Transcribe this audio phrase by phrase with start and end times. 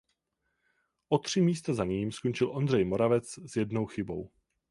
[1.09, 4.29] O tři místa za ním skončil Ondřej Moravec s jednou chybou.